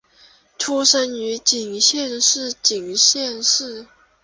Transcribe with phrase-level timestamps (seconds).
[0.57, 3.85] 出身于岐阜县岐阜市。